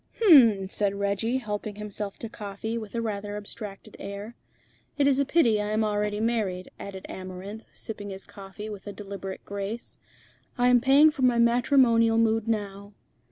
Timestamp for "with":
2.75-2.95, 8.67-8.87